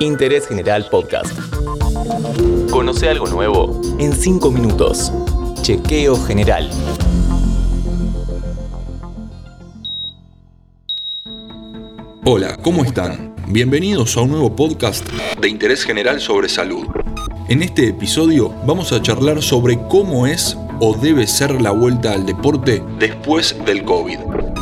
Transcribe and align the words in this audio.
Interés 0.00 0.46
General 0.46 0.86
Podcast. 0.90 1.32
Conoce 2.70 3.08
algo 3.08 3.26
nuevo 3.28 3.80
en 3.98 4.12
5 4.12 4.50
minutos. 4.50 5.10
Chequeo 5.62 6.22
General. 6.22 6.70
Hola, 12.26 12.58
¿cómo 12.60 12.84
están? 12.84 13.34
Bienvenidos 13.48 14.18
a 14.18 14.20
un 14.20 14.32
nuevo 14.32 14.54
podcast 14.54 15.08
de 15.40 15.48
interés 15.48 15.84
general 15.84 16.20
sobre 16.20 16.50
salud. 16.50 16.86
En 17.48 17.62
este 17.62 17.88
episodio 17.88 18.50
vamos 18.66 18.92
a 18.92 19.00
charlar 19.00 19.42
sobre 19.42 19.78
cómo 19.88 20.26
es 20.26 20.58
o 20.80 20.94
debe 20.94 21.26
ser 21.26 21.62
la 21.62 21.70
vuelta 21.70 22.12
al 22.12 22.26
deporte 22.26 22.82
después 22.98 23.56
del 23.64 23.84
COVID. 23.84 24.18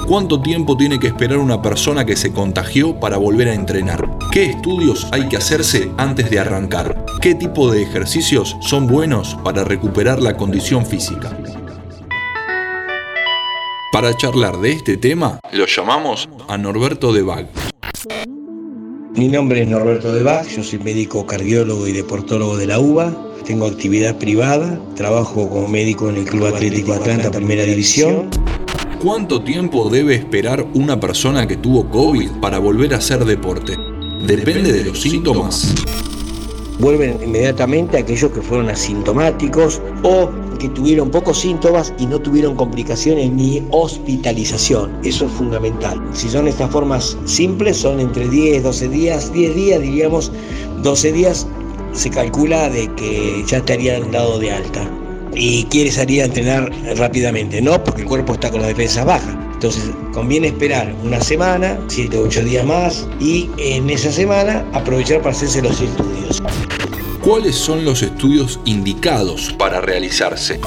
¿Cuánto 0.07 0.41
tiempo 0.41 0.77
tiene 0.77 1.01
que 1.01 1.09
esperar 1.09 1.39
una 1.39 1.61
persona 1.61 2.05
que 2.05 2.15
se 2.15 2.33
contagió 2.33 3.01
para 3.01 3.17
volver 3.17 3.49
a 3.49 3.55
entrenar? 3.55 4.14
¿Qué 4.35 4.47
estudios 4.47 5.07
hay 5.13 5.29
que 5.29 5.37
hacerse 5.37 5.93
antes 5.97 6.29
de 6.29 6.41
arrancar? 6.41 7.07
¿Qué 7.23 7.37
tipo 7.37 7.71
de 7.71 7.83
ejercicios 7.83 8.57
son 8.61 8.89
buenos 8.89 9.37
para 9.45 9.63
recuperar 9.63 10.21
la 10.21 10.37
condición 10.37 10.85
física? 10.85 11.39
Para 13.93 14.13
charlar 14.17 14.59
de 14.59 14.73
este 14.73 14.97
tema, 14.97 15.39
lo 15.53 15.67
llamamos 15.67 16.29
a 16.49 16.59
Norberto 16.59 17.13
de 17.13 17.23
Bag. 17.23 17.49
Mi 19.15 19.29
nombre 19.29 19.63
es 19.63 19.69
Norberto 19.69 20.13
de 20.13 20.25
Bag, 20.25 20.49
yo 20.49 20.65
soy 20.65 20.81
médico 20.81 21.25
cardiólogo 21.25 21.87
y 21.87 21.93
deportólogo 21.93 22.57
de 22.57 22.67
la 22.67 22.81
UBA. 22.81 23.17
Tengo 23.45 23.67
actividad 23.67 24.19
privada, 24.19 24.81
trabajo 24.97 25.49
como 25.49 25.69
médico 25.69 26.09
en 26.11 26.17
el 26.17 26.25
Club 26.25 26.47
Atlético 26.47 26.95
Atlanta 26.95 27.31
Primera 27.31 27.63
División. 27.63 28.31
¿Cuánto 29.01 29.45
tiempo 29.45 29.89
debe 29.91 30.17
esperar 30.17 30.67
una 30.75 30.99
persona 30.99 31.47
que 31.47 31.57
tuvo 31.57 31.89
COVID 31.89 32.41
para 32.41 32.59
volver 32.59 32.95
a 32.95 32.97
hacer 32.97 33.25
deporte? 33.25 33.94
Depende 34.27 34.73
de 34.73 34.85
los 34.85 35.03
síntomas. 35.03 35.75
Vuelven 36.79 37.21
inmediatamente 37.23 37.99
aquellos 37.99 38.31
que 38.31 38.41
fueron 38.41 38.71
asintomáticos 38.71 39.83
o 40.03 40.31
que 40.59 40.71
tuvieron 40.71 41.11
pocos 41.11 41.41
síntomas 41.41 41.93
y 41.99 42.07
no 42.07 42.19
tuvieron 42.19 42.57
complicaciones 42.57 43.31
ni 43.31 43.63
hospitalización. 43.71 44.99
Eso 45.05 45.27
es 45.27 45.33
fundamental. 45.33 46.03
Si 46.15 46.31
son 46.31 46.49
estas 46.49 46.71
formas 46.71 47.19
simples, 47.27 47.77
son 47.77 48.01
entre 48.01 48.27
10, 48.27 48.63
12 48.63 48.89
días, 48.89 49.31
10 49.31 49.55
días 49.55 49.83
diríamos, 49.83 50.33
12 50.83 51.13
días 51.13 51.47
se 51.93 52.09
calcula 52.09 52.71
de 52.71 52.91
que 52.95 53.45
ya 53.47 53.59
estarían 53.59 54.11
dado 54.11 54.39
de 54.39 54.53
alta 54.53 54.91
y 55.35 55.65
quiere 55.65 55.91
salir 55.91 56.23
a 56.23 56.27
entrenar 56.27 56.71
rápidamente, 56.97 57.61
no 57.61 57.83
porque 57.83 58.03
el 58.03 58.09
cuerpo 58.09 58.35
está 58.35 58.51
con 58.51 58.63
la 58.63 58.69
defensa 58.69 59.05
baja. 59.05 59.39
Entonces 59.55 59.91
conviene 60.13 60.49
esperar 60.49 60.95
una 61.03 61.21
semana, 61.21 61.79
7 61.89 62.19
o 62.19 62.23
8 62.23 62.45
días 62.45 62.67
más 62.67 63.07
y 63.21 63.49
en 63.59 63.89
esa 63.89 64.13
semana 64.13 64.65
aprovechar 64.73 65.19
para 65.19 65.31
hacerse 65.31 65.63
los 65.63 65.81
estudios. 65.81 66.43
¿Cuáles 67.23 67.55
son 67.55 67.85
los 67.85 68.03
estudios 68.03 68.61
indicados 68.67 69.55
para 69.59 69.81
realizarse? 69.81 70.61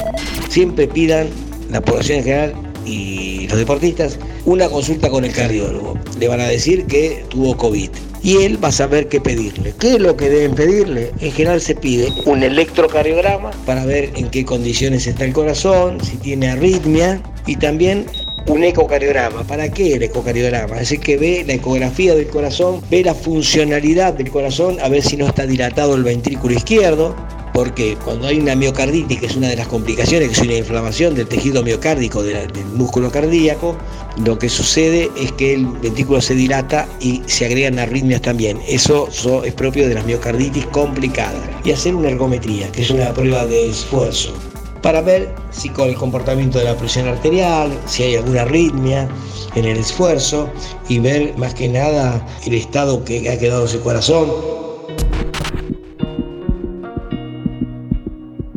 Siempre 0.48 0.88
pidan 0.88 1.28
la 1.70 1.80
población 1.80 2.18
en 2.18 2.24
general 2.24 2.54
y 2.84 3.46
los 3.48 3.58
deportistas 3.58 4.18
una 4.44 4.68
consulta 4.68 5.10
con 5.10 5.24
el 5.24 5.32
cardiólogo. 5.32 5.96
Le 6.18 6.26
van 6.26 6.40
a 6.40 6.48
decir 6.48 6.86
que 6.86 7.24
tuvo 7.28 7.56
COVID 7.56 7.90
y 8.22 8.42
él 8.42 8.62
va 8.62 8.68
a 8.68 8.72
saber 8.72 9.08
qué 9.08 9.20
pedirle. 9.20 9.74
¿Qué 9.78 9.94
es 9.94 10.00
lo 10.00 10.16
que 10.16 10.28
deben 10.28 10.54
pedirle? 10.54 11.12
En 11.20 11.32
general 11.32 11.60
se 11.60 11.74
pide 11.74 12.12
un 12.24 12.42
electrocardiograma 12.42 13.50
para 13.64 13.84
ver 13.84 14.10
en 14.16 14.28
qué 14.28 14.44
condiciones 14.44 15.06
está 15.06 15.24
el 15.24 15.32
corazón, 15.32 15.98
si 16.02 16.16
tiene 16.16 16.50
arritmia 16.50 17.22
y 17.46 17.56
también 17.56 18.06
un 18.46 18.64
ecocardiograma. 18.64 19.44
¿Para 19.44 19.70
qué 19.70 19.94
el 19.94 20.02
ecocardiograma? 20.02 20.74
Es 20.74 20.80
decir, 20.80 21.00
que 21.00 21.16
ve 21.16 21.44
la 21.46 21.54
ecografía 21.54 22.14
del 22.14 22.28
corazón, 22.28 22.80
ve 22.90 23.04
la 23.04 23.14
funcionalidad 23.14 24.14
del 24.14 24.30
corazón, 24.30 24.78
a 24.80 24.88
ver 24.88 25.02
si 25.02 25.16
no 25.16 25.26
está 25.26 25.46
dilatado 25.46 25.94
el 25.94 26.02
ventrículo 26.02 26.54
izquierdo, 26.54 27.14
porque 27.58 27.98
cuando 28.04 28.28
hay 28.28 28.38
una 28.38 28.54
miocarditis, 28.54 29.18
que 29.18 29.26
es 29.26 29.34
una 29.34 29.48
de 29.48 29.56
las 29.56 29.66
complicaciones, 29.66 30.28
que 30.28 30.34
es 30.34 30.42
una 30.42 30.54
inflamación 30.54 31.16
del 31.16 31.26
tejido 31.26 31.64
miocárdico, 31.64 32.22
del 32.22 32.48
músculo 32.76 33.10
cardíaco, 33.10 33.76
lo 34.24 34.38
que 34.38 34.48
sucede 34.48 35.10
es 35.16 35.32
que 35.32 35.54
el 35.54 35.66
ventrículo 35.66 36.20
se 36.20 36.36
dilata 36.36 36.86
y 37.00 37.20
se 37.26 37.46
agregan 37.46 37.80
arritmias 37.80 38.22
también. 38.22 38.60
Eso, 38.68 39.08
es 39.44 39.54
propio 39.54 39.88
de 39.88 39.94
las 39.96 40.06
miocarditis 40.06 40.66
complicadas. 40.66 41.42
Y 41.64 41.72
hacer 41.72 41.96
una 41.96 42.10
ergometría, 42.10 42.70
que 42.70 42.82
es 42.82 42.90
una 42.90 43.12
prueba 43.12 43.44
de 43.44 43.70
esfuerzo, 43.70 44.32
para 44.80 45.00
ver 45.00 45.34
si 45.50 45.68
con 45.68 45.88
el 45.88 45.96
comportamiento 45.96 46.60
de 46.60 46.64
la 46.66 46.76
presión 46.76 47.08
arterial, 47.08 47.76
si 47.86 48.04
hay 48.04 48.14
alguna 48.14 48.42
arritmia 48.42 49.08
en 49.56 49.64
el 49.64 49.78
esfuerzo 49.78 50.48
y 50.88 51.00
ver 51.00 51.36
más 51.36 51.54
que 51.54 51.68
nada 51.68 52.24
el 52.46 52.54
estado 52.54 53.04
que 53.04 53.28
ha 53.28 53.36
quedado 53.36 53.64
ese 53.64 53.80
corazón 53.80 54.67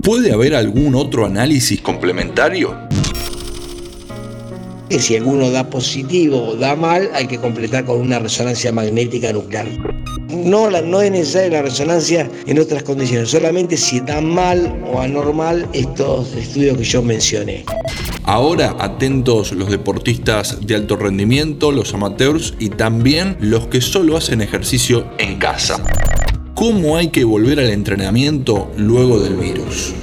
¿Puede 0.04 0.32
haber 0.32 0.56
algún 0.56 0.96
otro 0.96 1.28
análisis 1.28 1.80
complementario? 1.80 2.76
Si 4.90 5.16
alguno 5.16 5.52
da 5.52 5.70
positivo 5.70 6.50
o 6.50 6.56
da 6.56 6.76
mal, 6.76 7.12
hay 7.14 7.28
que 7.28 7.38
completar 7.38 7.86
con 7.86 8.02
una 8.02 8.18
resonancia 8.18 8.72
magnética 8.72 9.32
nuclear. 9.32 9.68
No, 10.30 10.72
no 10.72 11.02
es 11.02 11.12
necesaria 11.12 11.50
la 11.50 11.62
resonancia 11.62 12.30
en 12.48 12.60
otras 12.60 12.82
condiciones, 12.82 13.30
solamente 13.30 13.78
si 13.78 14.00
da 14.00 14.22
mal 14.22 14.82
o 14.92 15.00
anormal 15.00 15.70
estos 15.72 16.34
estudios 16.34 16.78
que 16.78 16.84
yo 16.84 17.04
mencioné. 17.04 17.64
Ahora 18.24 18.76
atentos 18.80 19.52
los 19.52 19.70
deportistas 19.70 20.66
de 20.66 20.76
alto 20.76 20.96
rendimiento, 20.96 21.72
los 21.72 21.94
amateurs 21.94 22.56
y 22.60 22.70
también 22.70 23.38
los 23.40 23.68
que 23.68 23.82
solo 23.82 24.18
hacen 24.18 24.42
ejercicio 24.42 25.06
en 25.20 25.38
casa 25.38 25.84
cómo 26.62 26.96
hay 26.96 27.08
que 27.08 27.24
volver 27.24 27.60
al 27.60 27.72
entrenamiento 27.72 28.72
luego 28.78 29.20
del 29.20 29.36
virus. 29.36 29.96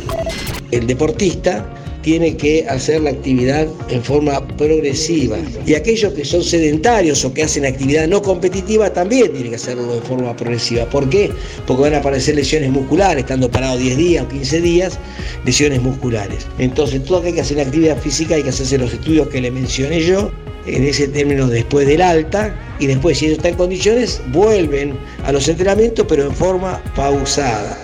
El 0.72 0.88
deportista 0.88 1.72
tiene 2.02 2.36
que 2.36 2.66
hacer 2.68 3.00
la 3.00 3.10
actividad 3.10 3.68
en 3.90 4.02
forma 4.02 4.44
progresiva. 4.56 5.36
Y 5.64 5.74
aquellos 5.74 6.14
que 6.14 6.24
son 6.24 6.42
sedentarios 6.42 7.24
o 7.24 7.32
que 7.32 7.44
hacen 7.44 7.64
actividad 7.64 8.08
no 8.08 8.20
competitiva 8.22 8.92
también 8.92 9.30
tienen 9.30 9.50
que 9.50 9.54
hacerlo 9.54 9.94
en 9.94 10.02
forma 10.02 10.34
progresiva. 10.34 10.84
¿Por 10.90 11.08
qué? 11.08 11.30
Porque 11.64 11.82
van 11.82 11.94
a 11.94 11.98
aparecer 11.98 12.34
lesiones 12.34 12.72
musculares, 12.72 13.22
estando 13.22 13.48
parado 13.48 13.78
10 13.78 13.96
días 13.96 14.24
o 14.24 14.28
15 14.28 14.60
días, 14.60 14.98
lesiones 15.44 15.80
musculares. 15.80 16.44
Entonces, 16.58 17.04
todo 17.04 17.18
aquel 17.18 17.34
que 17.34 17.42
hace 17.42 17.60
actividad 17.60 17.96
física 18.02 18.34
hay 18.34 18.42
que 18.42 18.50
hacerse 18.50 18.78
los 18.78 18.92
estudios 18.92 19.28
que 19.28 19.40
le 19.40 19.52
mencioné 19.52 20.00
yo 20.00 20.32
en 20.76 20.84
ese 20.84 21.08
término 21.08 21.46
después 21.46 21.86
del 21.86 22.02
alta 22.02 22.54
y 22.78 22.86
después 22.86 23.18
si 23.18 23.26
ellos 23.26 23.38
están 23.38 23.52
en 23.52 23.58
condiciones 23.58 24.20
vuelven 24.28 24.98
a 25.24 25.32
los 25.32 25.48
entrenamientos 25.48 26.06
pero 26.08 26.24
en 26.24 26.34
forma 26.34 26.82
pausada. 26.94 27.78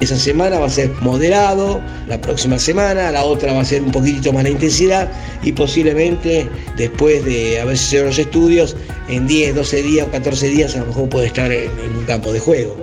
Esa 0.00 0.16
semana 0.16 0.58
va 0.58 0.66
a 0.66 0.70
ser 0.70 0.90
moderado, 1.02 1.82
la 2.08 2.18
próxima 2.18 2.58
semana, 2.58 3.10
la 3.10 3.22
otra 3.22 3.52
va 3.52 3.60
a 3.60 3.64
ser 3.66 3.82
un 3.82 3.92
poquitito 3.92 4.32
más 4.32 4.44
la 4.44 4.50
intensidad 4.50 5.12
y 5.42 5.52
posiblemente 5.52 6.48
después 6.78 7.22
de 7.26 7.60
haberse 7.60 7.96
hecho 7.96 8.06
los 8.06 8.18
estudios, 8.18 8.76
en 9.08 9.26
10, 9.26 9.56
12 9.56 9.82
días 9.82 10.06
o 10.08 10.10
14 10.10 10.48
días 10.48 10.74
a 10.74 10.80
lo 10.80 10.86
mejor 10.86 11.08
puede 11.10 11.26
estar 11.26 11.52
en, 11.52 11.70
en 11.84 11.96
un 11.98 12.04
campo 12.06 12.32
de 12.32 12.40
juego. 12.40 12.76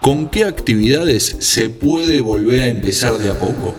¿Con 0.00 0.28
qué 0.28 0.44
actividades 0.44 1.36
se 1.40 1.68
puede 1.68 2.20
volver 2.20 2.62
a 2.62 2.66
empezar 2.68 3.18
de 3.18 3.30
a 3.30 3.34
poco? 3.38 3.74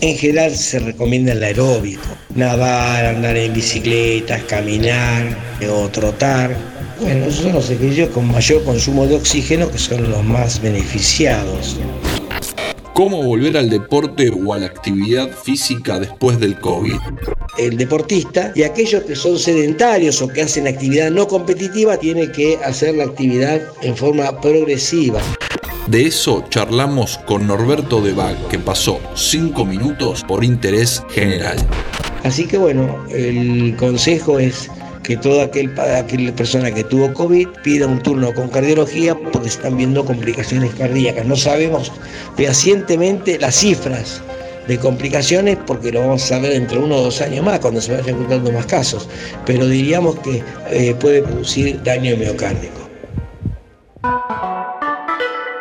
En 0.00 0.16
general 0.16 0.54
se 0.54 0.78
recomienda 0.78 1.32
el 1.32 1.42
aeróbico, 1.42 2.06
nadar, 2.36 3.04
andar 3.04 3.36
en 3.36 3.52
bicicletas, 3.52 4.44
caminar 4.44 5.36
o 5.68 5.88
trotar. 5.88 6.56
Bueno, 7.00 7.26
esos 7.26 7.42
son 7.42 7.54
los 7.54 7.68
ejercicios 7.68 8.10
con 8.10 8.30
mayor 8.30 8.62
consumo 8.62 9.08
de 9.08 9.16
oxígeno 9.16 9.68
que 9.68 9.78
son 9.78 10.08
los 10.08 10.22
más 10.22 10.62
beneficiados. 10.62 11.80
¿Cómo 12.94 13.24
volver 13.24 13.56
al 13.56 13.70
deporte 13.70 14.30
o 14.30 14.54
a 14.54 14.58
la 14.58 14.66
actividad 14.66 15.32
física 15.32 15.98
después 15.98 16.38
del 16.38 16.60
COVID? 16.60 16.94
El 17.58 17.76
deportista 17.76 18.52
y 18.54 18.62
aquellos 18.62 19.02
que 19.02 19.16
son 19.16 19.36
sedentarios 19.36 20.22
o 20.22 20.28
que 20.28 20.42
hacen 20.42 20.68
actividad 20.68 21.10
no 21.10 21.26
competitiva 21.26 21.96
tienen 21.96 22.30
que 22.30 22.56
hacer 22.64 22.94
la 22.94 23.04
actividad 23.04 23.60
en 23.82 23.96
forma 23.96 24.40
progresiva. 24.40 25.20
De 25.88 26.04
eso 26.04 26.44
charlamos 26.50 27.16
con 27.24 27.46
Norberto 27.46 28.02
de 28.02 28.12
Bag, 28.12 28.36
que 28.48 28.58
pasó 28.58 29.00
cinco 29.14 29.64
minutos 29.64 30.22
por 30.22 30.44
interés 30.44 31.02
general. 31.08 31.56
Así 32.24 32.46
que 32.46 32.58
bueno, 32.58 33.06
el 33.08 33.74
consejo 33.78 34.38
es 34.38 34.70
que 35.02 35.16
toda 35.16 35.44
aquel, 35.44 35.72
aquella 35.80 36.36
persona 36.36 36.70
que 36.70 36.84
tuvo 36.84 37.14
COVID 37.14 37.48
pida 37.64 37.86
un 37.86 38.02
turno 38.02 38.34
con 38.34 38.50
cardiología 38.50 39.14
porque 39.32 39.48
están 39.48 39.78
viendo 39.78 40.04
complicaciones 40.04 40.74
cardíacas. 40.74 41.24
No 41.24 41.36
sabemos 41.36 41.90
fehacientemente 42.36 43.38
las 43.38 43.54
cifras 43.54 44.20
de 44.66 44.78
complicaciones 44.78 45.56
porque 45.66 45.90
lo 45.90 46.00
vamos 46.00 46.22
a 46.24 46.26
saber 46.26 46.52
entre 46.52 46.78
uno 46.78 46.96
o 46.96 47.02
dos 47.04 47.22
años 47.22 47.46
más 47.46 47.60
cuando 47.60 47.80
se 47.80 47.92
vayan 47.92 48.10
encontrando 48.10 48.52
más 48.52 48.66
casos, 48.66 49.08
pero 49.46 49.66
diríamos 49.66 50.18
que 50.18 50.42
eh, 50.70 50.94
puede 51.00 51.22
producir 51.22 51.82
daño 51.82 52.14
miocárdico. 52.18 52.78